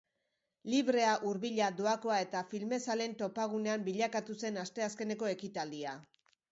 Librea, 0.73 1.11
hurbila, 1.31 1.67
doakoa, 1.81 2.17
eta 2.27 2.43
filmezaleen 2.55 3.15
topagunean 3.23 3.87
bilakatu 3.91 4.39
zen 4.43 4.63
asteazkeneko 4.67 5.35
ekitaldia. 5.39 5.97